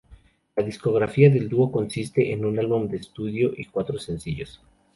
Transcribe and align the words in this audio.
La 0.55 0.63
discografía 0.63 1.29
del 1.29 1.47
dúo 1.47 1.71
consiste 1.71 2.31
en 2.31 2.43
un 2.43 2.57
álbum 2.57 2.87
de 2.87 2.97
estudio 2.97 3.51
y 3.55 3.65
cuatro 3.65 3.99
sencillos. 3.99 4.59